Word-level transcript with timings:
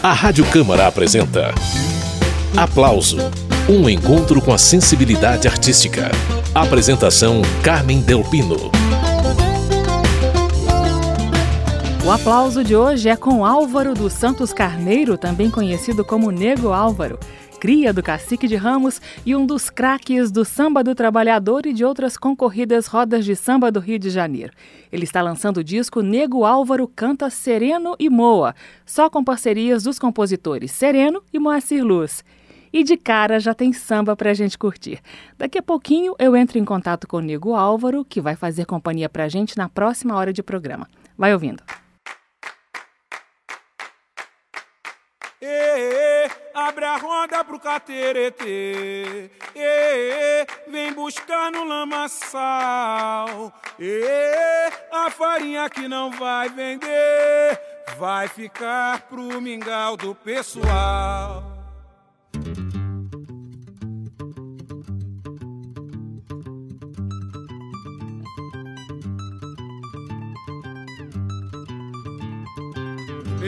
A 0.00 0.12
Rádio 0.12 0.44
Câmara 0.46 0.86
apresenta 0.86 1.52
Aplauso 2.56 3.18
um 3.68 3.90
encontro 3.90 4.40
com 4.40 4.52
a 4.52 4.56
sensibilidade 4.56 5.48
artística. 5.48 6.08
Apresentação 6.54 7.42
Carmen 7.64 8.00
Delpino. 8.00 8.70
O 12.06 12.10
aplauso 12.10 12.62
de 12.62 12.76
hoje 12.76 13.08
é 13.08 13.16
com 13.16 13.44
Álvaro 13.44 13.92
dos 13.92 14.12
Santos 14.12 14.52
Carneiro, 14.52 15.18
também 15.18 15.50
conhecido 15.50 16.04
como 16.04 16.30
Nego 16.30 16.72
Álvaro 16.72 17.18
cria 17.58 17.92
do 17.92 18.02
Cacique 18.02 18.46
de 18.46 18.54
Ramos 18.54 19.00
e 19.26 19.34
um 19.34 19.44
dos 19.44 19.68
craques 19.68 20.30
do 20.30 20.44
Samba 20.44 20.84
do 20.84 20.94
Trabalhador 20.94 21.66
e 21.66 21.72
de 21.72 21.84
outras 21.84 22.16
concorridas 22.16 22.86
rodas 22.86 23.24
de 23.24 23.34
samba 23.34 23.70
do 23.70 23.80
Rio 23.80 23.98
de 23.98 24.10
Janeiro. 24.10 24.52
Ele 24.92 25.04
está 25.04 25.20
lançando 25.20 25.58
o 25.58 25.64
disco 25.64 26.00
Nego 26.00 26.44
Álvaro 26.44 26.86
Canta 26.86 27.28
Sereno 27.30 27.96
e 27.98 28.08
Moa, 28.08 28.54
só 28.86 29.10
com 29.10 29.24
parcerias 29.24 29.82
dos 29.82 29.98
compositores 29.98 30.70
Sereno 30.70 31.22
e 31.32 31.38
Moacir 31.38 31.84
Luz. 31.84 32.24
E 32.72 32.84
de 32.84 32.96
cara 32.96 33.40
já 33.40 33.54
tem 33.54 33.72
samba 33.72 34.14
pra 34.14 34.34
gente 34.34 34.56
curtir. 34.56 35.00
Daqui 35.36 35.58
a 35.58 35.62
pouquinho 35.62 36.14
eu 36.18 36.36
entro 36.36 36.58
em 36.58 36.64
contato 36.64 37.08
com 37.08 37.16
o 37.16 37.20
Nego 37.20 37.54
Álvaro, 37.54 38.04
que 38.04 38.20
vai 38.20 38.36
fazer 38.36 38.66
companhia 38.66 39.08
pra 39.08 39.28
gente 39.28 39.56
na 39.56 39.68
próxima 39.68 40.14
hora 40.14 40.32
de 40.32 40.42
programa. 40.42 40.86
Vai 41.16 41.32
ouvindo. 41.32 41.62
Ê, 45.40 46.28
abre 46.52 46.84
a 46.84 46.96
roda 46.96 47.44
pro 47.44 47.60
cateretê. 47.60 49.30
Ê, 49.54 50.46
vem 50.66 50.92
buscar 50.92 51.52
no 51.52 51.64
lamaçal. 51.64 53.52
Ê, 53.78 54.70
a 54.90 55.08
farinha 55.10 55.70
que 55.70 55.86
não 55.86 56.10
vai 56.10 56.48
vender 56.48 57.60
vai 57.96 58.26
ficar 58.26 59.02
pro 59.02 59.40
mingau 59.40 59.96
do 59.96 60.14
pessoal. 60.14 61.47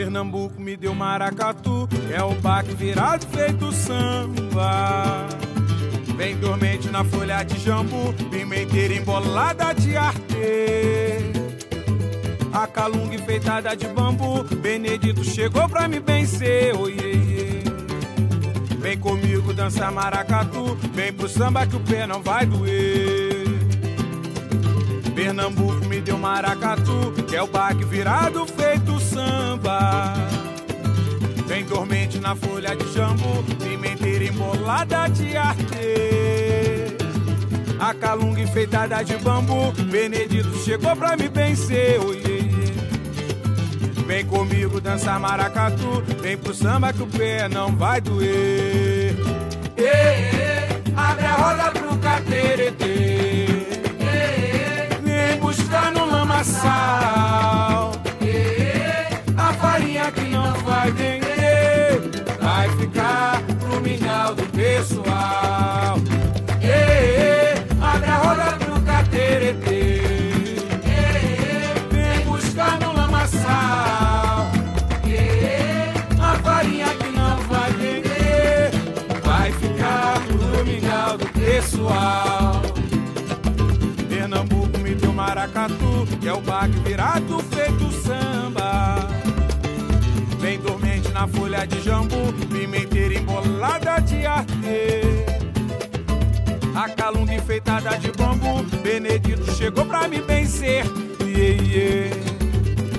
Pernambuco 0.01 0.59
me 0.59 0.75
deu 0.75 0.95
maracatu, 0.95 1.87
é 2.11 2.23
o 2.23 2.33
baque 2.33 2.73
virado 2.73 3.23
feito 3.27 3.71
samba. 3.71 5.27
Vem 6.17 6.35
dormente 6.37 6.89
na 6.89 7.03
folha 7.03 7.43
de 7.43 7.59
jambu, 7.59 8.11
pimenteira 8.31 8.95
embolada 8.95 9.73
de 9.73 9.95
arte. 9.95 11.37
A 12.51 12.65
calunga 12.65 13.13
enfeitada 13.13 13.75
de 13.75 13.87
bambu, 13.89 14.43
Benedito 14.55 15.23
chegou 15.23 15.69
pra 15.69 15.87
me 15.87 15.99
vencer, 15.99 16.75
oh, 16.75 16.87
yeah, 16.87 17.05
yeah. 17.05 17.71
Vem 18.79 18.97
comigo 18.97 19.53
dançar 19.53 19.91
maracatu, 19.91 20.75
vem 20.95 21.13
pro 21.13 21.29
samba 21.29 21.67
que 21.67 21.75
o 21.75 21.79
pé 21.79 22.07
não 22.07 22.23
vai 22.23 22.47
doer. 22.47 23.45
Pernambuco 25.13 25.85
me 25.85 26.01
deu 26.01 26.17
maracatu, 26.17 27.13
é 27.31 27.43
o 27.43 27.45
baque 27.45 27.85
virado 27.85 28.47
feito 28.47 28.99
Vem 31.47 31.65
dormente 31.65 32.19
na 32.19 32.35
folha 32.35 32.75
de 32.75 32.93
jambu, 32.93 33.43
pimenteira 33.61 34.25
embolada 34.25 35.07
de 35.09 35.35
arte. 35.35 36.95
A 37.79 37.93
calunga 37.93 38.41
enfeitada 38.41 39.03
de 39.03 39.17
bambu, 39.17 39.71
Benedito 39.89 40.55
chegou 40.59 40.95
pra 40.95 41.17
me 41.17 41.27
vencer, 41.27 41.99
oh, 41.99 42.13
yeah. 42.13 42.31
Vem 44.07 44.25
comigo 44.25 44.79
dançar 44.79 45.19
maracatu, 45.19 46.03
vem 46.21 46.37
pro 46.37 46.53
samba 46.53 46.93
que 46.93 47.03
o 47.03 47.07
pé 47.07 47.47
não 47.49 47.75
vai 47.75 47.99
doer. 47.99 49.15
Ei, 49.77 49.85
ei, 49.85 50.93
abre 50.95 51.25
a 51.25 51.33
roda 51.33 51.71
pro 51.71 51.97
cateretê 51.97 53.31
buscar 55.51 55.91
no 55.91 56.05
lamaçal. 56.05 57.70
Vai 60.81 60.91
vender 60.93 62.01
vai 62.41 62.69
ficar 62.69 63.39
pro 63.59 63.79
mingau 63.81 64.33
do 64.33 64.43
pessoal. 64.47 65.99
Abre 67.79 68.09
a 68.09 68.17
roda 68.17 68.57
pro 68.57 68.81
cateretê. 68.81 70.01
Vem 71.91 72.25
buscar 72.25 72.79
no 72.79 72.93
lamaçal. 72.93 74.49
A 76.19 76.35
farinha 76.43 76.87
que 76.95 77.09
não 77.09 77.37
vai 77.41 77.71
vender 77.73 78.71
vai 79.23 79.51
ficar 79.51 80.19
pro 80.25 80.65
mingau 80.65 81.17
do 81.17 81.27
pessoal 81.27 82.61
maracatu, 85.21 86.07
que 86.19 86.27
é 86.27 86.33
o 86.33 86.41
baque 86.41 86.79
virado 86.79 87.40
na 91.21 91.27
folha 91.27 91.67
de 91.67 91.79
jambu, 91.81 92.33
pimenteira 92.51 93.13
embolada 93.13 93.99
de 93.99 94.25
arte. 94.25 95.01
A 96.73 96.89
calunga 96.89 97.35
enfeitada 97.35 97.95
de 97.99 98.11
bambu, 98.11 98.63
Benedito 98.81 99.51
chegou 99.51 99.85
pra 99.85 100.07
me 100.07 100.19
vencer. 100.19 100.83
Yeah, 101.23 101.63
yeah. 101.63 102.15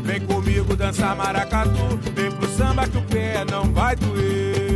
Vem 0.05 0.21
comigo 0.21 0.77
dançar 0.77 1.17
maracatu, 1.17 1.99
vem 2.15 2.31
pro 2.31 2.49
samba 2.49 2.87
que 2.87 2.99
o 2.99 3.03
pé 3.03 3.45
não 3.51 3.65
vai 3.73 3.97
doer. 3.97 4.72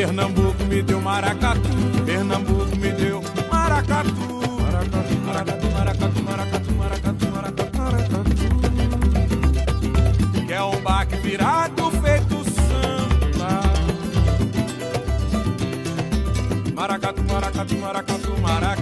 Pernambuco 0.00 0.64
me 0.64 0.82
deu 0.82 0.98
maracatu, 0.98 1.68
Pernambuco 2.06 2.74
me 2.76 2.90
deu 2.90 3.22
maracatu. 3.52 4.14
Maracatu, 4.62 5.14
maracatu, 5.26 5.66
maracatu, 6.22 6.22
maracatu, 6.22 7.26
maracatu, 7.30 7.76
maracatu. 7.76 8.24
Que 10.46 10.52
é 10.54 10.62
um 10.62 10.80
baque 10.80 11.16
virado 11.16 11.90
feito 12.00 12.44
samba. 12.50 13.60
Maracatu, 16.74 17.22
maracatu, 17.24 17.76
maracatu, 17.76 18.40
maracatu. 18.40 18.79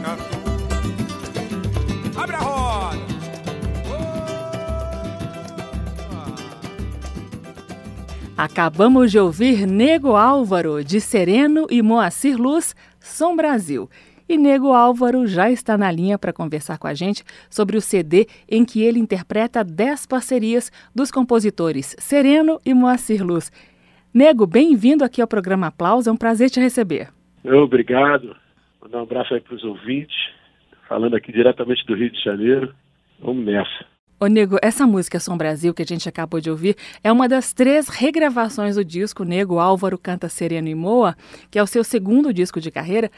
Acabamos 8.38 9.10
de 9.10 9.18
ouvir 9.18 9.66
Nego 9.66 10.14
Álvaro, 10.14 10.84
de 10.84 11.00
Sereno 11.00 11.66
e 11.68 11.82
Moacir 11.82 12.40
Luz, 12.40 12.72
Som 13.00 13.34
Brasil. 13.34 13.90
E 14.28 14.38
Nego 14.38 14.72
Álvaro 14.72 15.26
já 15.26 15.50
está 15.50 15.76
na 15.76 15.90
linha 15.90 16.16
para 16.16 16.32
conversar 16.32 16.78
com 16.78 16.86
a 16.86 16.94
gente 16.94 17.24
sobre 17.50 17.76
o 17.76 17.80
CD 17.80 18.28
em 18.48 18.64
que 18.64 18.80
ele 18.80 19.00
interpreta 19.00 19.64
10 19.64 20.06
parcerias 20.06 20.70
dos 20.94 21.10
compositores 21.10 21.96
Sereno 21.98 22.60
e 22.64 22.72
Moacir 22.72 23.26
Luz. 23.26 23.50
Nego, 24.14 24.46
bem-vindo 24.46 25.02
aqui 25.02 25.20
ao 25.20 25.26
programa 25.26 25.66
Aplauso, 25.66 26.08
é 26.08 26.12
um 26.12 26.16
prazer 26.16 26.48
te 26.48 26.60
receber. 26.60 27.08
Obrigado. 27.44 28.36
Mandar 28.80 28.98
um 28.98 29.02
abraço 29.02 29.34
aí 29.34 29.40
para 29.40 29.56
os 29.56 29.64
ouvintes, 29.64 30.16
falando 30.88 31.16
aqui 31.16 31.32
diretamente 31.32 31.84
do 31.86 31.96
Rio 31.96 32.12
de 32.12 32.22
Janeiro. 32.22 32.72
Vamos 33.20 33.44
nessa. 33.44 33.97
Ô 34.20 34.26
Nego, 34.26 34.58
essa 34.60 34.84
música 34.84 35.20
Som 35.20 35.36
Brasil 35.36 35.72
que 35.72 35.82
a 35.82 35.86
gente 35.86 36.08
acabou 36.08 36.40
de 36.40 36.50
ouvir 36.50 36.76
é 37.04 37.12
uma 37.12 37.28
das 37.28 37.52
três 37.52 37.86
regravações 37.86 38.74
do 38.74 38.84
disco 38.84 39.22
Nego 39.22 39.60
Álvaro 39.60 39.96
Canta 39.96 40.28
Sereno 40.28 40.66
e 40.66 40.74
Moa, 40.74 41.16
que 41.48 41.56
é 41.56 41.62
o 41.62 41.68
seu 41.68 41.84
segundo 41.84 42.34
disco 42.34 42.60
de 42.60 42.68
carreira. 42.68 43.12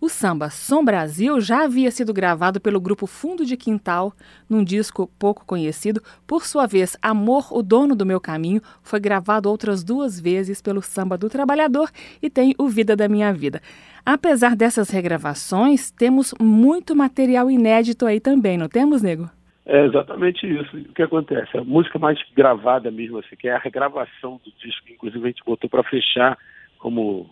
O 0.00 0.08
samba 0.08 0.48
Som 0.48 0.82
Brasil 0.82 1.42
já 1.42 1.64
havia 1.64 1.90
sido 1.90 2.10
gravado 2.10 2.58
pelo 2.58 2.80
grupo 2.80 3.06
Fundo 3.06 3.44
de 3.44 3.54
Quintal, 3.54 4.14
num 4.48 4.64
disco 4.64 5.10
pouco 5.18 5.44
conhecido. 5.44 6.02
Por 6.26 6.46
sua 6.46 6.66
vez, 6.66 6.96
Amor, 7.02 7.48
o 7.50 7.62
Dono 7.62 7.94
do 7.94 8.06
Meu 8.06 8.18
Caminho, 8.18 8.62
foi 8.82 8.98
gravado 8.98 9.50
outras 9.50 9.84
duas 9.84 10.18
vezes 10.18 10.62
pelo 10.62 10.80
Samba 10.80 11.18
do 11.18 11.28
Trabalhador 11.28 11.90
e 12.22 12.30
tem 12.30 12.54
o 12.56 12.66
Vida 12.66 12.96
da 12.96 13.10
Minha 13.10 13.30
Vida. 13.30 13.60
Apesar 14.06 14.56
dessas 14.56 14.88
regravações, 14.88 15.90
temos 15.90 16.32
muito 16.40 16.96
material 16.96 17.50
inédito 17.50 18.06
aí 18.06 18.20
também, 18.20 18.56
não 18.56 18.70
temos, 18.70 19.02
Nego? 19.02 19.35
É 19.66 19.84
exatamente 19.84 20.46
isso. 20.46 20.76
O 20.76 20.94
que 20.94 21.02
acontece? 21.02 21.58
A 21.58 21.64
música 21.64 21.98
mais 21.98 22.18
gravada 22.36 22.90
mesmo, 22.90 23.18
assim, 23.18 23.34
que 23.36 23.48
é 23.48 23.52
a 23.52 23.58
regravação 23.58 24.40
do 24.44 24.52
disco, 24.60 24.86
inclusive 24.88 25.24
a 25.24 25.28
gente 25.28 25.44
botou 25.44 25.68
para 25.68 25.82
fechar 25.82 26.38
como 26.78 27.28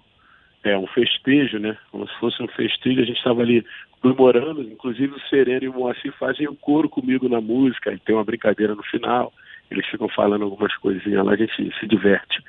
é, 0.65 0.77
um 0.77 0.87
festejo, 0.89 1.59
né? 1.61 1.77
Como 1.93 2.09
se 2.09 2.15
fosse 2.19 2.43
um 2.43 2.49
festejo, 2.49 3.01
a 3.01 3.05
gente 3.05 3.19
estava 3.19 3.41
ali 3.41 3.65
comemorando, 4.01 4.63
inclusive 4.63 5.15
o 5.15 5.21
Sereno 5.29 5.65
e 5.65 5.69
o 5.69 5.75
Moacir 5.75 6.13
fazem 6.19 6.49
o 6.49 6.57
coro 6.57 6.89
comigo 6.89 7.29
na 7.29 7.41
música, 7.41 7.97
tem 8.05 8.15
uma 8.15 8.25
brincadeira 8.25 8.75
no 8.75 8.83
final, 8.83 9.33
eles 9.71 9.87
ficam 9.87 10.09
falando 10.09 10.43
algumas 10.45 10.77
coisinhas 10.79 11.25
lá, 11.25 11.33
a 11.33 11.37
gente 11.37 11.73
se 11.79 11.87
diverte. 11.87 12.43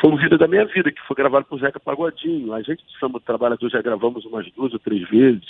Foi 0.00 0.10
um 0.10 0.16
Vida 0.16 0.38
da 0.38 0.48
Minha 0.48 0.64
Vida, 0.64 0.90
que 0.90 1.00
foi 1.02 1.16
gravado 1.16 1.44
por 1.46 1.58
Zeca 1.60 1.80
Pagodinho. 1.80 2.52
A 2.54 2.62
gente 2.62 2.84
do 2.84 2.92
Samba 2.92 3.20
Trabalhador 3.20 3.68
já 3.68 3.82
gravamos 3.82 4.24
umas 4.24 4.50
duas 4.52 4.72
ou 4.72 4.78
três 4.78 5.08
vezes. 5.08 5.44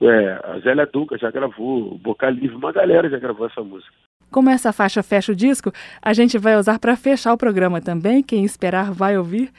É, 0.00 0.40
a 0.44 0.58
Zélia 0.60 0.86
Duca 0.86 1.16
já 1.18 1.30
gravou, 1.30 1.94
o 1.94 1.98
Boca 1.98 2.28
Livre, 2.28 2.56
uma 2.56 2.72
galera 2.72 3.08
já 3.08 3.18
gravou 3.18 3.46
essa 3.46 3.62
música. 3.62 3.92
Como 4.30 4.48
essa 4.48 4.72
faixa 4.72 5.02
fecha 5.02 5.32
o 5.32 5.36
disco, 5.36 5.70
a 6.00 6.14
gente 6.14 6.38
vai 6.38 6.56
usar 6.56 6.78
para 6.78 6.96
fechar 6.96 7.34
o 7.34 7.36
programa 7.36 7.82
também. 7.82 8.22
Quem 8.22 8.44
esperar 8.44 8.90
vai 8.90 9.16
ouvir. 9.18 9.50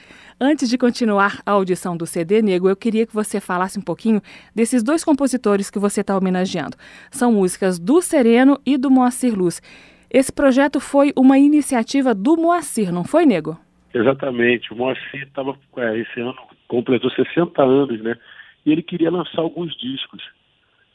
Antes 0.42 0.68
de 0.68 0.80
continuar 0.80 1.42
a 1.46 1.52
audição 1.52 1.96
do 1.96 2.08
CD 2.08 2.42
Nego, 2.42 2.68
eu 2.68 2.76
queria 2.76 3.06
que 3.06 3.14
você 3.14 3.40
falasse 3.40 3.78
um 3.78 3.84
pouquinho 3.84 4.20
desses 4.54 4.82
dois 4.82 5.04
compositores 5.04 5.70
que 5.70 5.78
você 5.78 6.02
está 6.02 6.18
homenageando. 6.18 6.76
São 7.12 7.32
músicas 7.32 7.78
do 7.78 8.02
Sereno 8.02 8.60
e 8.66 8.76
do 8.76 8.90
Moacir 8.90 9.38
Luz. 9.38 9.62
Esse 10.10 10.34
projeto 10.34 10.80
foi 10.80 11.14
uma 11.16 11.38
iniciativa 11.38 12.16
do 12.16 12.36
Moacir, 12.36 12.92
não 12.92 13.04
foi, 13.04 13.28
Nego? 13.28 13.58
Exatamente. 13.94 14.74
O 14.74 14.76
Moacir 14.76 15.24
estava, 15.24 15.56
é, 15.78 16.00
esse 16.00 16.20
ano 16.20 16.36
completou 16.68 17.12
60 17.12 17.62
anos, 17.62 18.02
né? 18.02 18.18
E 18.66 18.72
ele 18.72 18.82
queria 18.82 19.12
lançar 19.12 19.42
alguns 19.42 19.76
discos, 19.78 20.24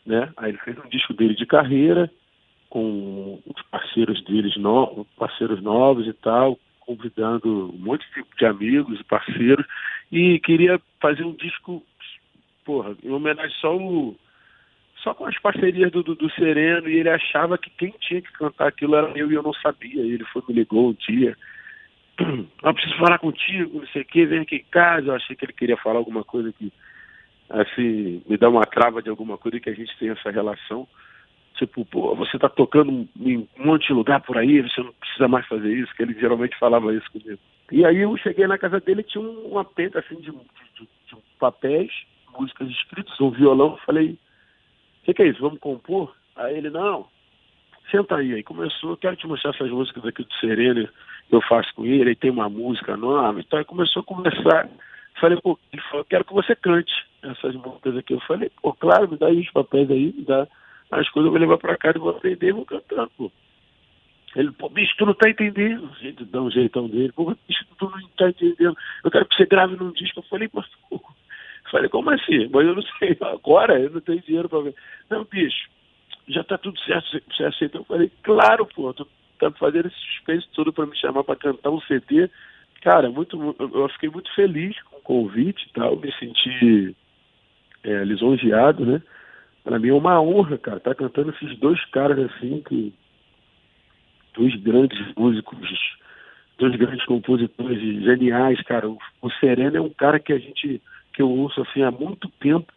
né? 0.06 0.32
Aí 0.36 0.50
ele 0.50 0.58
fez 0.58 0.78
um 0.78 0.88
disco 0.88 1.12
dele 1.14 1.34
de 1.34 1.46
carreira, 1.46 2.10
com 2.70 3.40
os 3.46 3.62
parceiros 3.70 4.22
deles, 4.24 4.56
no, 4.56 5.06
parceiros 5.16 5.62
novos 5.62 6.06
e 6.06 6.12
tal, 6.12 6.58
convidando 6.80 7.70
um 7.74 7.78
monte 7.78 8.06
de, 8.36 8.46
amigos 8.46 9.00
e 9.00 9.04
parceiros, 9.04 9.66
e 10.10 10.38
queria 10.40 10.80
fazer 11.00 11.24
um 11.24 11.34
disco, 11.34 11.82
porra, 12.64 12.96
em 13.02 13.10
homenagem 13.10 13.54
só 13.60 13.76
o, 13.76 14.16
só 15.02 15.14
com 15.14 15.26
as 15.26 15.38
parcerias 15.38 15.90
do, 15.90 16.02
do, 16.02 16.14
do, 16.14 16.30
Sereno, 16.32 16.88
e 16.88 16.96
ele 16.96 17.10
achava 17.10 17.58
que 17.58 17.70
quem 17.70 17.94
tinha 18.00 18.22
que 18.22 18.32
cantar 18.32 18.68
aquilo 18.68 18.96
era 18.96 19.10
eu 19.16 19.30
e 19.30 19.34
eu 19.34 19.42
não 19.42 19.52
sabia. 19.54 20.02
Ele 20.02 20.24
foi, 20.24 20.42
me 20.48 20.54
ligou 20.54 20.90
um 20.90 20.94
dia, 20.94 21.36
eu 22.18 22.46
preciso 22.74 22.96
falar 22.96 23.18
contigo, 23.18 23.80
não 23.80 23.86
sei 23.88 24.02
o 24.02 24.04
que, 24.04 24.26
vem 24.26 24.40
aqui 24.40 24.56
em 24.56 24.64
casa. 24.70 25.08
Eu 25.08 25.14
achei 25.14 25.36
que 25.36 25.44
ele 25.44 25.52
queria 25.52 25.76
falar 25.76 25.98
alguma 25.98 26.24
coisa 26.24 26.52
que, 26.52 26.72
assim, 27.50 28.22
me 28.28 28.36
dá 28.36 28.48
uma 28.48 28.64
trava 28.64 29.02
de 29.02 29.08
alguma 29.08 29.38
coisa 29.38 29.60
que 29.60 29.70
a 29.70 29.74
gente 29.74 29.96
tem 29.98 30.10
essa 30.10 30.30
relação. 30.30 30.86
Tipo, 31.56 31.84
pô, 31.84 32.14
você 32.14 32.36
está 32.36 32.48
tocando 32.48 33.08
em 33.18 33.38
um 33.58 33.66
monte 33.66 33.88
de 33.88 33.92
lugar 33.92 34.20
por 34.20 34.38
aí, 34.38 34.62
você 34.62 34.80
não 34.80 34.92
precisa 34.92 35.26
mais 35.26 35.46
fazer 35.46 35.72
isso, 35.72 35.92
que 35.94 36.02
ele 36.02 36.14
geralmente 36.14 36.56
falava 36.58 36.94
isso 36.94 37.10
comigo. 37.10 37.40
E 37.72 37.84
aí 37.84 37.98
eu 37.98 38.16
cheguei 38.16 38.46
na 38.46 38.56
casa 38.56 38.80
dele 38.80 39.02
tinha 39.02 39.22
uma 39.22 39.64
penta 39.64 39.98
assim 39.98 40.16
de, 40.16 40.30
de, 40.30 40.88
de 41.06 41.16
papéis, 41.38 41.90
músicas 42.38 42.68
escritas, 42.68 43.20
um 43.20 43.30
violão, 43.30 43.76
falei, 43.84 44.10
o 45.02 45.04
que, 45.04 45.14
que, 45.14 45.22
é 45.22 45.26
isso? 45.26 45.40
Vamos 45.40 45.58
compor? 45.58 46.14
Aí 46.36 46.56
ele, 46.56 46.70
não, 46.70 47.08
senta 47.90 48.16
aí. 48.16 48.34
Aí 48.34 48.42
começou, 48.44 48.96
quero 48.96 49.16
te 49.16 49.26
mostrar 49.26 49.50
essas 49.50 49.70
músicas 49.70 50.04
aqui 50.06 50.22
do 50.22 50.34
Sereno 50.34 50.88
que 51.28 51.34
eu 51.34 51.42
faço 51.42 51.74
com 51.74 51.84
ele, 51.84 52.10
aí 52.10 52.16
tem 52.16 52.30
uma 52.30 52.48
música 52.48 52.96
nova, 52.96 53.40
então 53.40 53.58
aí 53.58 53.64
começou 53.64 54.00
a 54.00 54.04
conversar. 54.04 54.68
Falei, 55.20 55.38
pô, 55.42 55.58
ele 55.72 55.82
falou, 55.82 56.04
quero 56.04 56.24
que 56.24 56.32
você 56.32 56.54
cante 56.54 57.07
essas 57.22 57.54
músicas 57.54 57.96
aqui. 57.96 58.14
Eu 58.14 58.20
falei, 58.20 58.50
pô, 58.62 58.72
claro, 58.74 59.10
me 59.10 59.16
dá 59.16 59.26
aí 59.26 59.40
os 59.40 59.50
papéis 59.50 59.90
aí, 59.90 60.12
me 60.12 60.24
dá 60.24 60.46
as 60.90 61.08
coisas 61.10 61.26
eu 61.26 61.32
vou 61.32 61.40
levar 61.40 61.58
para 61.58 61.76
casa 61.76 61.98
e 61.98 62.00
vou 62.00 62.10
aprender 62.10 62.52
vou 62.52 62.64
cantando, 62.64 63.10
pô. 63.16 63.32
Ele, 64.36 64.52
pô, 64.52 64.68
bicho, 64.68 64.94
tu 64.96 65.06
não 65.06 65.14
tá 65.14 65.28
entendendo. 65.28 65.90
Gente 66.00 66.24
dá 66.24 66.42
um 66.42 66.50
jeitão 66.50 66.88
dele, 66.88 67.12
pô, 67.12 67.34
bicho, 67.46 67.64
tu 67.78 67.90
não 67.90 68.08
tá 68.16 68.28
entendendo. 68.28 68.76
Eu 69.04 69.10
quero 69.10 69.26
que 69.26 69.36
você 69.36 69.46
grave 69.46 69.76
num 69.76 69.92
disco. 69.92 70.20
Eu 70.20 70.24
falei, 70.24 70.48
mas 70.52 70.66
pô. 70.88 71.00
Falei, 71.70 71.90
como 71.90 72.08
assim? 72.08 72.48
Mas 72.48 72.66
eu 72.66 72.74
não 72.74 72.82
sei, 72.98 73.14
agora 73.20 73.78
eu 73.78 73.90
não 73.90 74.00
tenho 74.00 74.22
dinheiro 74.22 74.48
para 74.48 74.62
ver. 74.62 74.74
Não, 75.10 75.22
bicho, 75.24 75.68
já 76.26 76.42
tá 76.42 76.56
tudo 76.56 76.78
certo, 76.80 77.20
você 77.30 77.44
aceita? 77.44 77.76
Eu 77.76 77.84
falei, 77.84 78.10
claro, 78.22 78.66
pô, 78.66 78.92
tu 78.94 79.06
tá 79.38 79.50
fazendo 79.52 79.88
esse 79.88 79.96
suspense 79.96 80.48
todo 80.54 80.72
para 80.72 80.86
me 80.86 80.96
chamar 80.96 81.24
para 81.24 81.36
cantar 81.36 81.70
um 81.70 81.80
CD. 81.82 82.30
Cara, 82.80 83.10
muito, 83.10 83.54
eu 83.58 83.88
fiquei 83.90 84.08
muito 84.08 84.32
feliz 84.34 84.80
com 84.84 84.96
o 84.96 85.02
convite 85.02 85.66
e 85.66 85.72
tal, 85.72 85.96
me 85.96 86.10
senti 86.12 86.96
é, 87.88 88.04
lisonjeado, 88.04 88.84
né? 88.84 89.02
Para 89.64 89.78
mim 89.78 89.88
é 89.88 89.94
uma 89.94 90.20
honra, 90.20 90.58
cara, 90.58 90.76
estar 90.76 90.94
tá 90.94 90.96
cantando 90.96 91.30
esses 91.30 91.58
dois 91.58 91.82
caras 91.86 92.18
assim, 92.18 92.62
que 92.66 92.92
dois 94.34 94.54
grandes 94.56 95.14
músicos, 95.16 95.58
dois 96.58 96.76
grandes 96.76 97.04
compositores 97.06 97.80
geniais, 98.02 98.60
cara. 98.62 98.88
O, 98.88 98.98
o 99.22 99.30
Sereno 99.32 99.76
é 99.76 99.80
um 99.80 99.90
cara 99.90 100.20
que 100.20 100.32
a 100.32 100.38
gente, 100.38 100.80
que 101.12 101.22
eu 101.22 101.30
ouço 101.30 101.60
assim 101.62 101.82
há 101.82 101.90
muito 101.90 102.28
tempo, 102.40 102.72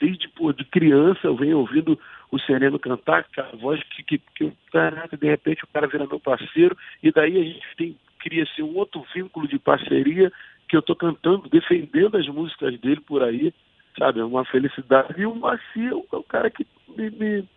desde 0.00 0.28
pô, 0.28 0.52
de 0.52 0.64
criança 0.64 1.20
eu 1.24 1.36
venho 1.36 1.58
ouvindo 1.58 1.98
o 2.30 2.38
Sereno 2.40 2.78
cantar, 2.78 3.26
a 3.36 3.56
voz 3.56 3.80
que, 3.84 4.02
que, 4.02 4.20
que, 4.34 4.52
caraca, 4.72 5.16
de 5.16 5.26
repente 5.26 5.64
o 5.64 5.68
cara 5.68 5.86
vira 5.86 6.06
meu 6.06 6.18
parceiro, 6.18 6.76
e 7.02 7.12
daí 7.12 7.38
a 7.38 7.44
gente 7.44 7.66
tem, 7.76 7.96
cria-se 8.18 8.50
assim, 8.52 8.62
um 8.62 8.76
outro 8.76 9.04
vínculo 9.14 9.46
de 9.46 9.58
parceria 9.58 10.32
que 10.68 10.76
eu 10.76 10.80
estou 10.80 10.96
cantando, 10.96 11.48
defendendo 11.48 12.16
as 12.16 12.26
músicas 12.26 12.78
dele 12.80 13.00
por 13.00 13.22
aí 13.22 13.52
sabe? 13.98 14.22
Uma 14.22 14.44
felicidade. 14.44 15.20
E 15.20 15.26
o 15.26 15.34
Macio 15.34 16.04
é 16.12 16.16
o 16.16 16.22
cara 16.22 16.50
que 16.50 16.66
me, 16.96 17.10
me, 17.10 17.48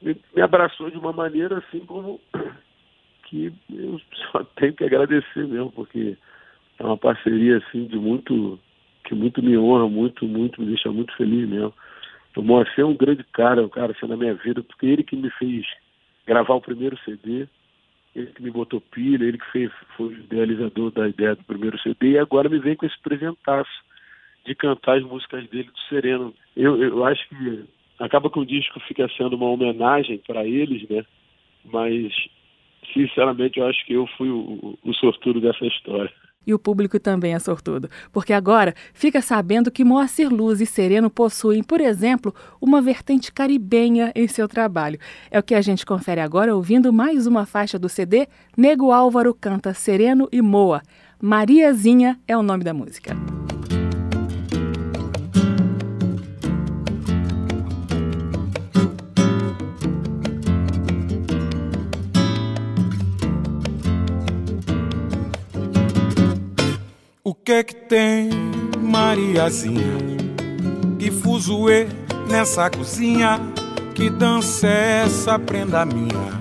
me, 0.00 0.16
me 0.34 0.42
abraçou 0.42 0.90
de 0.90 0.98
uma 0.98 1.12
maneira 1.12 1.58
assim 1.58 1.80
como 1.80 2.20
que 3.24 3.52
eu 3.70 4.00
só 4.30 4.44
tenho 4.56 4.74
que 4.74 4.84
agradecer 4.84 5.46
mesmo, 5.46 5.70
porque 5.72 6.16
é 6.78 6.84
uma 6.84 6.96
parceria 6.96 7.58
assim 7.58 7.86
de 7.86 7.96
muito 7.96 8.58
que 9.04 9.14
muito 9.14 9.42
me 9.42 9.58
honra, 9.58 9.88
muito, 9.88 10.26
muito, 10.26 10.60
me 10.60 10.68
deixa 10.68 10.90
muito 10.90 11.14
feliz 11.16 11.48
mesmo. 11.48 11.74
O 12.36 12.42
Moacir 12.42 12.80
é 12.80 12.84
um 12.84 12.96
grande 12.96 13.24
cara, 13.32 13.62
um 13.62 13.68
cara 13.68 13.92
assim 13.92 14.06
na 14.06 14.16
minha 14.16 14.34
vida, 14.34 14.62
porque 14.62 14.86
ele 14.86 15.02
que 15.02 15.16
me 15.16 15.28
fez 15.30 15.66
gravar 16.26 16.54
o 16.54 16.60
primeiro 16.60 16.96
CD, 17.04 17.48
ele 18.14 18.26
que 18.28 18.42
me 18.42 18.50
botou 18.50 18.80
pilha, 18.80 19.24
ele 19.24 19.38
que 19.38 19.50
fez, 19.50 19.72
foi 19.96 20.06
o 20.06 20.12
idealizador 20.12 20.90
da 20.92 21.08
ideia 21.08 21.34
do 21.34 21.44
primeiro 21.44 21.78
CD, 21.80 22.12
e 22.12 22.18
agora 22.18 22.48
me 22.48 22.58
vem 22.58 22.76
com 22.76 22.86
esse 22.86 22.98
presentaço 23.02 23.70
de 24.44 24.54
cantar 24.54 24.98
as 24.98 25.04
músicas 25.04 25.48
dele 25.48 25.70
do 25.72 25.80
Sereno. 25.88 26.34
Eu, 26.56 26.82
eu 26.82 27.04
acho 27.04 27.28
que 27.28 27.64
acaba 27.98 28.30
que 28.30 28.38
o 28.38 28.46
disco 28.46 28.80
fica 28.80 29.08
sendo 29.16 29.36
uma 29.36 29.46
homenagem 29.46 30.18
para 30.26 30.44
eles, 30.44 30.88
né? 30.88 31.04
Mas, 31.64 32.12
sinceramente, 32.92 33.58
eu 33.58 33.66
acho 33.66 33.84
que 33.86 33.92
eu 33.92 34.06
fui 34.18 34.28
o, 34.28 34.78
o 34.82 34.94
sortudo 34.94 35.40
dessa 35.40 35.64
história. 35.64 36.12
E 36.44 36.52
o 36.52 36.58
público 36.58 36.98
também 36.98 37.34
é 37.34 37.38
sortudo, 37.38 37.88
porque 38.12 38.32
agora 38.32 38.74
fica 38.92 39.20
sabendo 39.20 39.70
que 39.70 39.84
Moacir 39.84 40.28
Luz 40.28 40.60
e 40.60 40.66
Sereno 40.66 41.08
possuem, 41.08 41.62
por 41.62 41.80
exemplo, 41.80 42.34
uma 42.60 42.82
vertente 42.82 43.32
caribenha 43.32 44.12
em 44.14 44.26
seu 44.26 44.48
trabalho. 44.48 44.98
É 45.30 45.38
o 45.38 45.42
que 45.42 45.54
a 45.54 45.62
gente 45.62 45.86
confere 45.86 46.20
agora 46.20 46.54
ouvindo 46.54 46.92
mais 46.92 47.28
uma 47.28 47.46
faixa 47.46 47.78
do 47.78 47.88
CD 47.88 48.26
Nego 48.56 48.90
Álvaro 48.90 49.32
canta 49.32 49.72
Sereno 49.72 50.28
e 50.32 50.42
Moa. 50.42 50.82
Mariazinha 51.20 52.18
é 52.26 52.36
o 52.36 52.42
nome 52.42 52.64
da 52.64 52.74
música. 52.74 53.14
O 67.24 67.36
que 67.36 67.52
é 67.52 67.62
que 67.62 67.76
tem, 67.76 68.30
Mariazinha? 68.80 69.96
Que 70.98 71.08
fuzuê 71.08 71.86
nessa 72.28 72.68
cozinha? 72.68 73.38
Que 73.94 74.10
dança 74.10 74.66
é 74.66 75.04
essa 75.04 75.38
prenda 75.38 75.84
minha? 75.84 76.32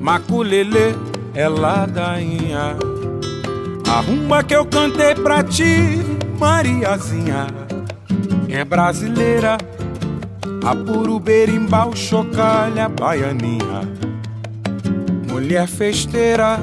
Maculele 0.00 0.94
é 1.34 1.48
ladainha. 1.48 2.76
Arruma 3.88 4.44
que 4.44 4.54
eu 4.54 4.64
cantei 4.64 5.16
pra 5.16 5.42
ti, 5.42 5.98
Mariazinha. 6.38 7.48
É 8.48 8.64
brasileira, 8.64 9.58
a 10.64 10.76
puro 10.76 11.18
berimbau, 11.18 11.96
chocalha, 11.96 12.88
baianinha. 12.88 13.80
Mulher 15.28 15.66
festeira 15.66 16.60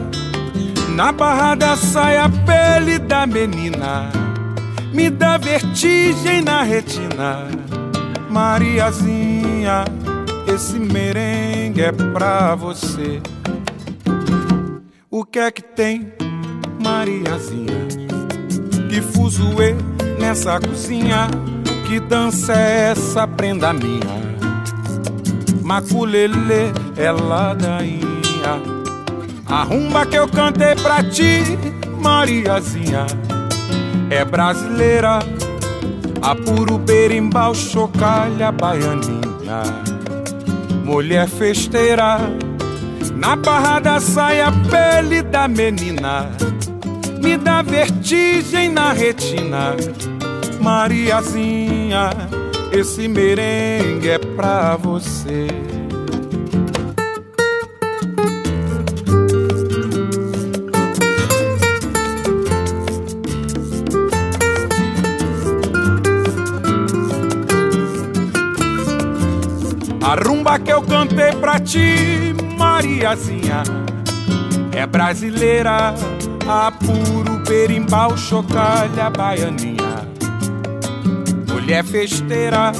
na 0.98 1.12
barra 1.12 1.54
da 1.54 1.75
saia, 1.75 2.27
pele 2.44 2.98
da 2.98 3.27
menina 3.27 4.10
me 4.92 5.12
dá 5.12 5.38
vertigem 5.38 6.42
na 6.42 6.63
retina. 6.63 7.48
Mariazinha, 8.32 9.86
esse 10.51 10.80
merengue 10.80 11.82
é 11.82 11.92
pra 11.92 12.56
você. 12.56 13.22
O 15.08 15.24
que 15.24 15.38
é 15.38 15.51
que 15.51 15.62
tem, 15.62 16.12
Mariazinha? 16.84 17.88
Que 18.89 19.00
fuzuê 19.00 19.75
nessa 20.20 20.60
cozinha? 20.60 21.27
Que 21.88 22.00
dança 22.00 22.54
é 22.54 22.89
essa, 22.89 23.27
prenda 23.27 23.72
minha? 23.72 24.18
maculele 25.63 26.74
é 26.96 27.12
ladainha. 27.12 28.76
A 29.50 29.63
rumba 29.63 30.06
que 30.06 30.18
eu 30.18 30.27
cantei 30.27 30.75
pra 30.75 31.01
ti, 31.01 31.42
Mariazinha, 32.01 33.08
é 34.10 34.25
brasileira. 34.25 35.20
A 36.22 36.36
puro 36.36 36.77
berimbau, 36.77 37.56
chocalha, 37.56 38.51
baianinha. 38.51 39.63
Mulher 40.84 41.27
festeira, 41.30 42.20
na 43.16 43.36
barra 43.38 43.80
da 43.80 44.00
saia, 44.01 44.51
pele 44.70 45.22
da 45.22 45.48
menina. 45.48 46.30
Me 47.24 47.38
dá 47.38 47.62
vertigem 47.62 48.70
na 48.70 48.92
retina, 48.92 49.75
Mariazinha. 50.60 52.10
Esse 52.72 53.08
merengue 53.08 54.10
é 54.10 54.18
pra 54.18 54.75
você. 54.75 55.48
Que 70.66 70.74
eu 70.74 70.82
cantei 70.82 71.32
pra 71.40 71.60
ti, 71.62 72.36
Mariazinha, 72.58 73.64
é 74.74 74.86
brasileira, 74.86 75.94
a 76.46 76.72
puro 76.72 77.38
berimbau, 77.48 78.18
chocalha, 78.18 79.10
baianinha. 79.10 80.06
Mulher 81.48 81.86
festeira, 81.86 82.74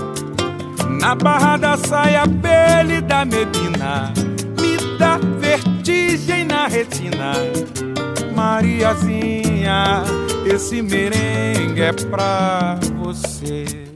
na 1.00 1.16
barra 1.16 1.56
da 1.56 1.78
saia, 1.78 2.24
pele 2.28 3.00
da 3.00 3.24
Medina, 3.24 4.12
me 4.60 4.98
dá 4.98 5.18
vertigem 5.40 6.44
na 6.44 6.68
retina. 6.68 7.32
Mariazinha, 8.36 10.04
esse 10.54 10.82
merengue 10.82 11.82
é 11.82 11.94
pra 11.94 12.78
você. 12.98 13.87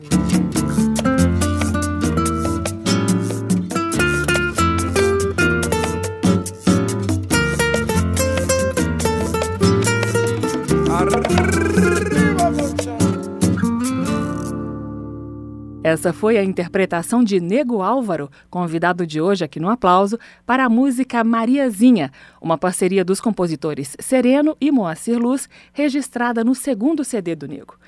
Essa 15.84 16.14
foi 16.14 16.38
a 16.38 16.44
interpretação 16.44 17.24
de 17.24 17.40
Nego 17.40 17.82
Álvaro, 17.82 18.30
convidado 18.52 19.04
de 19.06 19.20
hoje 19.20 19.44
aqui 19.44 19.60
no 19.60 19.68
Aplauso, 19.68 20.20
para 20.46 20.64
a 20.64 20.70
música 20.70 21.24
Mariazinha, 21.24 22.12
uma 22.40 22.56
parceria 22.56 23.04
dos 23.04 23.20
compositores 23.20 23.98
Sereno 24.00 24.56
e 24.62 24.70
Moacir 24.70 25.18
Luz, 25.18 25.50
registrada 25.74 26.44
no 26.44 26.54
segundo 26.54 27.04
CD 27.04 27.36
do 27.36 27.48
Nego. 27.48 27.80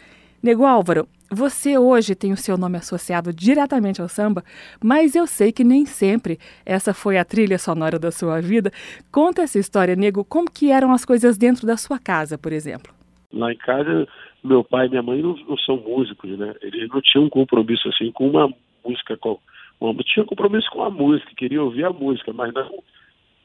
Nego 0.42 0.66
Álvaro, 0.66 1.08
você 1.30 1.78
hoje 1.78 2.16
tem 2.16 2.34
o 2.34 2.38
seu 2.38 2.58
nome 2.58 2.80
associado 2.80 3.32
diretamente 3.32 4.02
ao 4.02 4.10
samba, 4.10 4.44
mas 4.84 5.14
eu 5.14 5.28
sei 5.28 5.52
que 5.52 5.64
nem 5.64 5.86
sempre 5.86 6.40
essa 6.66 6.96
foi 6.96 7.20
a 7.20 7.24
trilha 7.24 7.60
sonora 7.60 8.00
da 8.00 8.12
sua 8.12 8.42
vida. 8.42 8.72
Conta 9.12 9.44
essa 9.44 9.60
história, 9.60 9.96
Nego, 9.96 10.26
como 10.26 10.50
que 10.50 10.72
eram 10.72 10.92
as 10.92 11.06
coisas 11.06 11.38
dentro 11.38 11.68
da 11.68 11.78
sua 11.78 12.00
casa, 12.00 12.40
por 12.40 12.54
exemplo? 12.54 12.92
Lá 13.32 13.54
em 13.54 13.58
casa 13.58 14.08
meu 14.44 14.64
pai 14.64 14.88
e 14.88 14.90
minha 14.90 15.02
mãe 15.02 15.22
não, 15.22 15.36
não, 15.36 15.58
são 15.58 15.78
músicos, 15.78 16.38
né? 16.38 16.54
Eles 16.62 16.90
não 16.90 17.02
tinham 17.02 17.26
um 17.26 17.30
compromisso 17.30 17.88
assim 17.90 18.12
com 18.12 18.30
uma 18.30 18.54
música, 18.86 19.16
com 19.18 19.40
uma, 19.80 20.04
tinha 20.04 20.26
compromisso 20.26 20.70
com 20.70 20.84
a 20.84 20.90
música, 20.90 21.32
queria 21.36 21.64
ouvir 21.64 21.86
a 21.86 21.92
música, 21.92 22.34
mas 22.34 22.54
não 22.54 22.84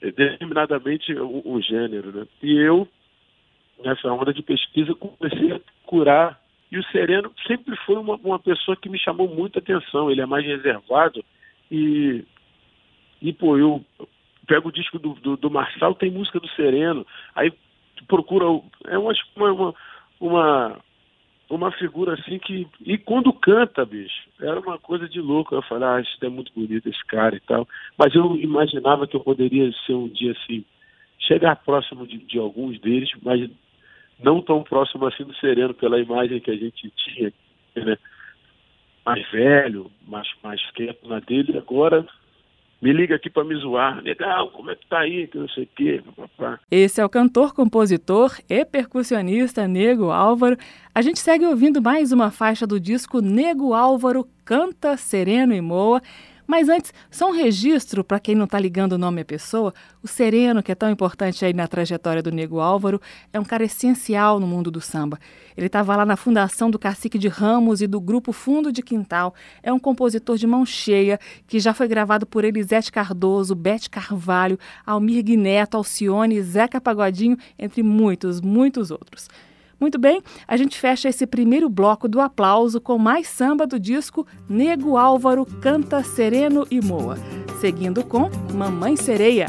determinadamente 0.00 1.12
um, 1.14 1.42
um 1.44 1.62
gênero, 1.62 2.12
né? 2.12 2.26
E 2.42 2.52
eu, 2.56 2.86
nessa 3.84 4.12
onda 4.12 4.32
de 4.32 4.42
pesquisa, 4.42 4.94
comecei 4.94 5.52
a 5.52 5.60
curar. 5.84 6.40
E 6.70 6.78
o 6.78 6.84
Sereno 6.84 7.32
sempre 7.46 7.74
foi 7.86 7.96
uma, 7.96 8.16
uma 8.16 8.38
pessoa 8.38 8.76
que 8.76 8.88
me 8.88 8.98
chamou 8.98 9.26
muita 9.28 9.58
atenção. 9.58 10.10
Ele 10.10 10.20
é 10.20 10.26
mais 10.26 10.44
reservado 10.44 11.24
e, 11.70 12.24
e 13.22 13.32
pô, 13.32 13.56
eu 13.56 13.84
pego 14.46 14.68
o 14.68 14.72
disco 14.72 14.98
do, 14.98 15.14
do, 15.14 15.36
do 15.36 15.50
Marçal, 15.50 15.94
tem 15.94 16.10
música 16.10 16.40
do 16.40 16.48
Sereno, 16.50 17.06
aí 17.34 17.52
procura, 18.06 18.46
é 18.86 18.98
uma, 18.98 19.12
uma, 19.36 19.74
uma 20.20 20.80
uma 21.50 21.72
figura 21.72 22.14
assim 22.14 22.38
que. 22.38 22.66
E 22.84 22.98
quando 22.98 23.32
canta, 23.32 23.84
bicho, 23.84 24.28
era 24.40 24.60
uma 24.60 24.78
coisa 24.78 25.08
de 25.08 25.20
louco. 25.20 25.54
Eu 25.54 25.62
falei, 25.62 25.88
ah, 25.88 26.00
isso 26.00 26.16
é 26.22 26.28
muito 26.28 26.52
bonito 26.54 26.88
esse 26.88 27.04
cara 27.06 27.36
e 27.36 27.40
tal. 27.40 27.66
Mas 27.96 28.14
eu 28.14 28.36
imaginava 28.36 29.06
que 29.06 29.16
eu 29.16 29.20
poderia 29.20 29.72
ser 29.86 29.94
um 29.94 30.08
dia 30.08 30.32
assim, 30.32 30.64
chegar 31.18 31.56
próximo 31.56 32.06
de, 32.06 32.18
de 32.18 32.38
alguns 32.38 32.78
deles, 32.80 33.10
mas 33.22 33.48
não 34.20 34.42
tão 34.42 34.62
próximo 34.62 35.06
assim 35.06 35.24
do 35.24 35.34
Sereno, 35.36 35.72
pela 35.72 36.00
imagem 36.00 36.40
que 36.40 36.50
a 36.50 36.56
gente 36.56 36.90
tinha, 36.96 37.32
né? 37.76 37.96
Mais 39.06 39.30
velho, 39.30 39.90
mais, 40.06 40.28
mais 40.42 40.60
quieto 40.72 41.08
na 41.08 41.18
dele. 41.18 41.56
Agora 41.56 42.06
me 42.80 42.92
liga 42.92 43.16
aqui 43.16 43.28
para 43.28 43.44
me 43.44 43.54
zoar. 43.56 44.00
Legal, 44.02 44.50
como 44.50 44.70
é 44.70 44.74
que 44.76 44.86
tá 44.86 45.00
aí? 45.00 45.26
Que 45.26 45.38
não 45.38 45.48
sei 45.48 45.64
o 45.64 45.68
quê. 45.74 46.02
Papá. 46.16 46.60
Esse 46.70 47.00
é 47.00 47.04
o 47.04 47.08
cantor, 47.08 47.52
compositor 47.52 48.36
e 48.48 48.64
percussionista 48.64 49.66
Nego 49.66 50.10
Álvaro. 50.10 50.56
A 50.94 51.02
gente 51.02 51.18
segue 51.18 51.44
ouvindo 51.44 51.82
mais 51.82 52.12
uma 52.12 52.30
faixa 52.30 52.66
do 52.66 52.78
disco 52.78 53.20
Nego 53.20 53.74
Álvaro 53.74 54.26
Canta 54.44 54.96
Sereno 54.96 55.52
e 55.52 55.60
Moa. 55.60 56.00
Mas 56.48 56.70
antes, 56.70 56.94
só 57.10 57.28
um 57.28 57.34
registro 57.34 58.02
para 58.02 58.18
quem 58.18 58.34
não 58.34 58.46
está 58.46 58.58
ligando 58.58 58.92
o 58.92 58.98
nome 58.98 59.20
à 59.20 59.24
pessoa. 59.24 59.74
O 60.02 60.08
Sereno, 60.08 60.62
que 60.62 60.72
é 60.72 60.74
tão 60.74 60.90
importante 60.90 61.44
aí 61.44 61.52
na 61.52 61.68
trajetória 61.68 62.22
do 62.22 62.32
Nego 62.32 62.58
Álvaro, 62.58 62.98
é 63.30 63.38
um 63.38 63.44
cara 63.44 63.64
essencial 63.64 64.40
no 64.40 64.46
mundo 64.46 64.70
do 64.70 64.80
samba. 64.80 65.20
Ele 65.54 65.66
estava 65.66 65.94
lá 65.94 66.06
na 66.06 66.16
fundação 66.16 66.70
do 66.70 66.78
Cacique 66.78 67.18
de 67.18 67.28
Ramos 67.28 67.82
e 67.82 67.86
do 67.86 68.00
grupo 68.00 68.32
Fundo 68.32 68.72
de 68.72 68.82
Quintal. 68.82 69.34
É 69.62 69.70
um 69.70 69.78
compositor 69.78 70.38
de 70.38 70.46
mão 70.46 70.64
cheia 70.64 71.20
que 71.46 71.60
já 71.60 71.74
foi 71.74 71.86
gravado 71.86 72.24
por 72.24 72.42
Elisete 72.46 72.90
Cardoso, 72.90 73.54
Bete 73.54 73.90
Carvalho, 73.90 74.58
Almir 74.86 75.22
Guineto, 75.22 75.76
Alcione, 75.76 76.40
Zeca 76.40 76.80
Pagodinho, 76.80 77.36
entre 77.58 77.82
muitos, 77.82 78.40
muitos 78.40 78.90
outros. 78.90 79.28
Muito 79.80 79.96
bem, 79.96 80.20
a 80.46 80.56
gente 80.56 80.78
fecha 80.78 81.08
esse 81.08 81.24
primeiro 81.24 81.68
bloco 81.68 82.08
do 82.08 82.20
aplauso 82.20 82.80
com 82.80 82.98
mais 82.98 83.28
samba 83.28 83.64
do 83.64 83.78
disco 83.78 84.26
Nego 84.48 84.96
Álvaro 84.96 85.46
Canta 85.46 86.02
Sereno 86.02 86.66
e 86.68 86.80
Moa, 86.80 87.16
seguindo 87.60 88.02
com 88.02 88.28
Mamãe 88.52 88.96
Sereia. 88.96 89.46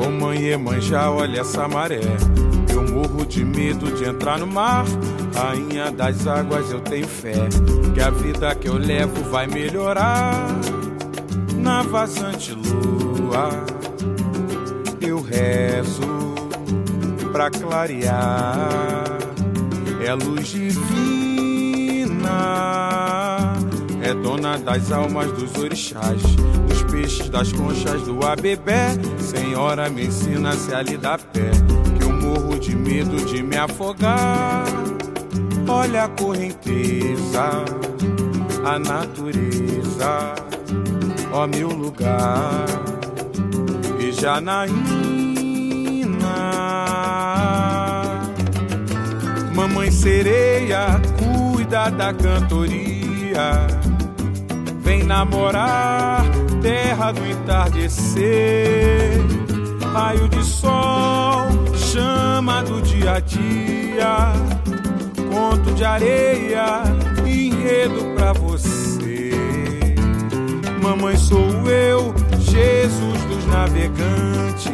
Ô 0.00 0.10
mãe, 0.10 0.56
mãe, 0.56 0.80
já 0.80 1.10
olha 1.10 1.40
essa 1.40 1.66
maré. 1.66 2.00
Eu 2.72 2.88
morro 2.88 3.26
de 3.26 3.44
medo 3.44 3.90
de 3.96 4.04
entrar 4.04 4.38
no 4.38 4.46
mar. 4.46 4.84
Rainha 5.34 5.90
das 5.90 6.26
águas, 6.28 6.70
eu 6.70 6.80
tenho 6.80 7.06
fé 7.06 7.34
que 7.94 8.00
a 8.00 8.10
vida 8.10 8.54
que 8.54 8.68
eu 8.68 8.78
levo 8.78 9.28
vai 9.28 9.48
melhorar. 9.48 10.46
Na 11.56 11.82
vazante 11.82 12.52
lua 12.52 13.79
rezo 15.30 16.34
pra 17.32 17.50
clarear. 17.50 19.18
É 20.04 20.12
luz 20.14 20.48
divina, 20.48 20.74
é 24.02 24.12
dona 24.14 24.58
das 24.58 24.90
almas 24.90 25.30
dos 25.32 25.54
orixás, 25.56 26.20
dos 26.66 26.82
peixes, 26.90 27.28
das 27.28 27.52
conchas 27.52 28.02
do 28.02 28.26
abebé. 28.26 28.88
Senhora, 29.18 29.88
me 29.88 30.06
ensina 30.06 30.52
se 30.52 30.74
ali 30.74 30.96
dá 30.96 31.16
pé, 31.18 31.50
que 31.96 32.04
eu 32.04 32.12
morro 32.12 32.58
de 32.58 32.74
medo 32.74 33.16
de 33.26 33.42
me 33.42 33.56
afogar. 33.56 34.64
Olha 35.68 36.04
a 36.04 36.08
correnteza, 36.08 37.64
a 38.64 38.78
natureza, 38.78 40.34
ó 41.32 41.46
meu 41.46 41.68
lugar 41.68 42.89
Janaína. 44.20 44.76
Mamãe 49.54 49.90
sereia, 49.90 51.00
cuida 51.18 51.90
da 51.90 52.12
cantoria. 52.12 53.66
Vem 54.82 55.04
namorar, 55.04 56.22
terra 56.60 57.12
do 57.12 57.26
entardecer. 57.26 59.12
Raio 59.90 60.28
de 60.28 60.44
sol, 60.44 61.48
chama 61.74 62.62
do 62.62 62.82
dia 62.82 63.12
a 63.12 63.20
dia. 63.20 64.32
Conto 65.32 65.72
de 65.72 65.82
areia, 65.84 66.82
enredo 67.26 68.14
pra 68.14 68.34
você. 68.34 69.30
Mamãe 70.82 71.16
sou 71.16 71.48
eu, 71.70 72.14
Jesus 72.50 73.22
dos 73.28 73.46
navegantes, 73.46 74.70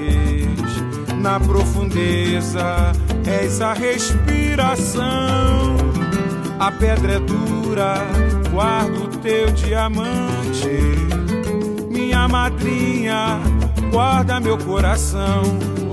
na 1.20 1.38
profundeza, 1.38 2.92
és 3.26 3.60
a 3.60 3.74
respiração. 3.74 5.04
A 6.58 6.72
pedra 6.72 7.16
é 7.16 7.18
dura, 7.20 7.96
guardo 8.50 9.18
teu 9.20 9.52
diamante. 9.52 10.70
Minha 11.90 12.26
madrinha, 12.26 13.40
guarda 13.90 14.40
meu 14.40 14.56
coração. 14.56 15.42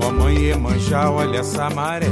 Ó 0.02 0.08
oh, 0.08 0.10
mãe 0.10 0.46
Emanjá, 0.46 1.10
olha 1.10 1.40
essa 1.40 1.68
maré. 1.68 2.10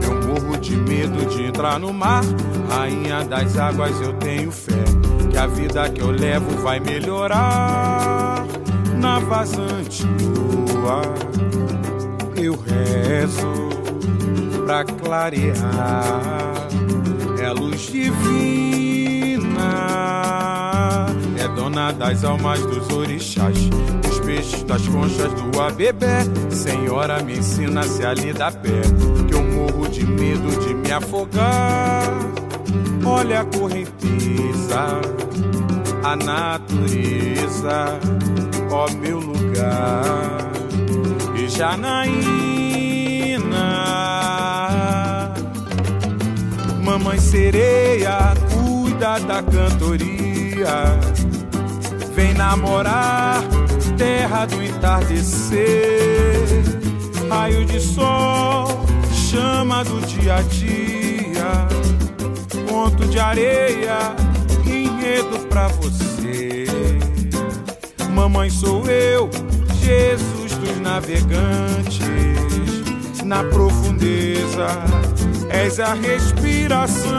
Eu 0.00 0.14
morro 0.28 0.56
de 0.58 0.76
medo 0.76 1.26
de 1.26 1.46
entrar 1.46 1.80
no 1.80 1.92
mar. 1.92 2.22
Rainha 2.70 3.24
das 3.24 3.58
águas, 3.58 4.00
eu 4.00 4.12
tenho 4.12 4.52
fé. 4.52 4.84
Que 5.28 5.36
a 5.36 5.48
vida 5.48 5.90
que 5.90 6.00
eu 6.00 6.12
levo 6.12 6.62
vai 6.62 6.78
melhorar. 6.78 8.46
Na 9.00 9.20
vazante 9.20 10.04
lua, 10.04 11.02
eu 12.36 12.56
rezo 12.56 13.68
pra 14.64 14.84
clarear. 14.84 16.68
É 17.40 17.50
luz 17.52 17.92
divina, 17.92 19.46
é 21.38 21.48
dona 21.48 21.92
das 21.92 22.24
almas 22.24 22.60
dos 22.60 22.88
orixás, 22.90 23.56
dos 24.02 24.20
peixes, 24.20 24.62
das 24.64 24.86
conchas 24.88 25.32
do 25.32 25.60
abebé. 25.60 26.24
Senhora, 26.50 27.22
me 27.22 27.38
ensina 27.38 27.84
se 27.84 28.04
ali 28.04 28.32
dá 28.32 28.50
pé, 28.50 28.82
que 29.28 29.34
eu 29.34 29.42
morro 29.42 29.88
de 29.88 30.04
medo 30.04 30.50
de 30.66 30.74
me 30.74 30.92
afogar. 30.92 32.12
Olha 33.04 33.40
a 33.40 33.44
correnteza, 33.44 35.00
a 36.04 36.16
natureza, 36.16 37.98
ó 38.70 38.90
meu 38.90 39.20
lugar. 39.20 40.50
E 41.36 41.48
Janaína, 41.48 42.14
mamãe 46.82 47.18
sereia, 47.18 48.34
cuida 48.52 49.18
da 49.20 49.42
cantoria. 49.42 50.98
Vem 52.14 52.34
namorar, 52.34 53.42
terra 53.96 54.44
do 54.46 54.62
entardecer, 54.62 55.68
raio 57.28 57.64
de 57.64 57.80
sol, 57.80 58.84
chama 59.12 59.84
do 59.84 60.00
dia 60.04 60.34
a 60.36 60.42
dia, 60.42 61.68
ponto 62.68 63.06
de 63.06 63.20
areia, 63.20 64.16
enredo 64.66 65.38
pra 65.48 65.68
você. 65.68 66.47
Mamãe 68.18 68.50
sou 68.50 68.84
eu, 68.90 69.30
Jesus 69.80 70.52
dos 70.56 70.80
navegantes, 70.80 72.00
na 73.24 73.44
profundeza 73.44 74.66
és 75.48 75.78
a 75.78 75.94
respiração. 75.94 77.12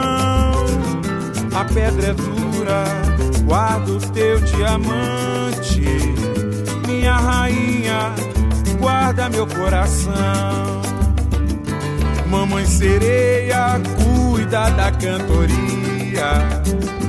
A 1.54 1.64
pedra 1.64 2.08
é 2.08 2.12
dura, 2.12 2.84
guardo 3.46 3.98
teu 4.12 4.40
diamante, 4.40 5.80
minha 6.86 7.16
rainha, 7.16 8.12
guarda 8.78 9.30
meu 9.30 9.46
coração. 9.46 10.12
Mamãe 12.28 12.66
sereia, 12.66 13.80
cuida 13.96 14.68
da 14.68 14.92
cantoria. 14.92 16.99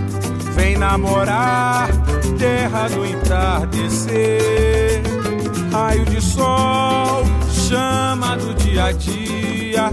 Vem 0.55 0.77
namorar, 0.77 1.89
terra 2.37 2.87
do 2.89 3.05
entardecer. 3.05 5.01
Raio 5.71 6.05
de 6.05 6.21
sol, 6.21 7.23
chama 7.49 8.35
do 8.37 8.53
dia 8.55 8.85
a 8.85 8.91
dia. 8.91 9.89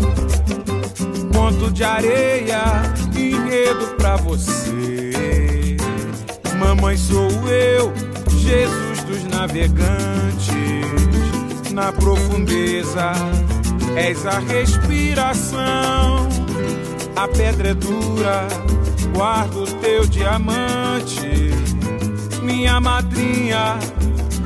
Ponto 1.32 1.70
de 1.70 1.84
areia, 1.84 2.82
enredo 3.16 3.94
pra 3.96 4.16
você. 4.16 5.76
Mamãe 6.58 6.96
sou 6.96 7.30
eu, 7.48 7.92
Jesus 8.30 9.04
dos 9.04 9.24
navegantes. 9.24 9.88
Na 11.72 11.92
profundeza, 11.92 13.12
és 13.94 14.26
a 14.26 14.40
respiração. 14.40 16.28
A 17.18 17.26
pedra 17.26 17.70
é 17.70 17.74
dura, 17.74 18.46
guardo 19.12 19.66
teu 19.80 20.06
diamante. 20.06 21.50
Minha 22.44 22.80
madrinha, 22.80 23.76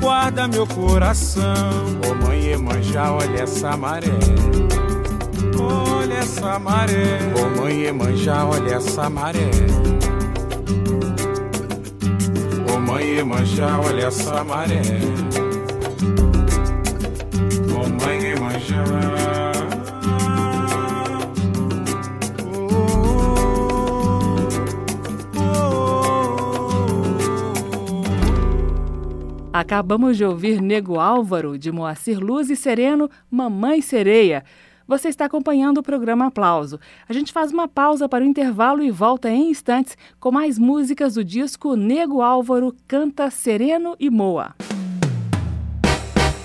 guarda 0.01 0.49
meu 0.49 0.67
coração. 0.67 1.45
Ô 2.03 2.13
oh, 2.13 2.27
mãe 2.27 2.47
Emanjá, 2.47 3.13
olha 3.13 3.43
essa 3.43 3.77
maré. 3.77 4.09
Olha 5.61 6.15
essa 6.15 6.59
maré. 6.59 7.19
Ô 7.37 7.45
oh, 7.45 7.61
mãe 7.61 7.85
Emanjá, 7.85 8.47
olha 8.47 8.77
essa 8.77 9.11
maré. 9.11 9.51
Ô 12.71 12.75
oh, 12.75 12.81
mãe 12.81 13.19
Emanjá, 13.19 13.81
olha 13.81 14.07
essa 14.07 14.43
maré. 14.43 14.81
Acabamos 29.63 30.17
de 30.17 30.25
ouvir 30.25 30.61
Nego 30.61 30.99
Álvaro, 30.99 31.57
de 31.57 31.71
Moacir 31.71 32.19
Luz 32.19 32.51
e 32.51 32.57
Sereno, 32.57 33.09
Mamãe 33.31 33.81
Sereia. 33.81 34.43
Você 34.89 35.09
está 35.09 35.27
acompanhando 35.27 35.79
o 35.79 35.83
programa 35.85 36.27
Aplauso. 36.27 36.81
A 37.09 37.13
gente 37.13 37.33
faz 37.33 37.53
uma 37.53 37.69
pausa 37.69 38.09
para 38.09 38.25
o 38.25 38.27
intervalo 38.27 38.83
e 38.83 38.91
volta 38.91 39.31
em 39.31 39.53
instantes 39.53 39.97
com 40.19 40.33
mais 40.33 40.59
músicas 40.59 41.15
do 41.15 41.25
disco 41.25 41.77
Nego 41.77 42.21
Álvaro 42.23 42.75
Canta 42.89 43.31
Sereno 43.31 43.95
e 44.01 44.11
Moa. 44.11 44.53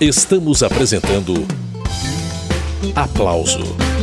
Estamos 0.00 0.62
apresentando 0.62 1.34
Aplauso 2.94 3.97